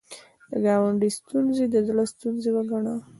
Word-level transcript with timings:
د 0.51 0.53
ګاونډي 0.65 1.09
ستونزه 1.17 1.63
د 1.69 1.75
زړه 1.87 2.03
ستونزه 2.13 2.49
وګڼه 2.55 2.95